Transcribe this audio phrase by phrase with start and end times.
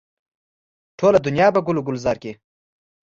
[0.97, 2.31] ټوله دنیا به ګل و ګلزاره کړي.